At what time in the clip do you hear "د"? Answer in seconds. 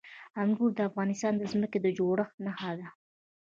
0.75-0.79, 1.37-1.43, 1.81-1.87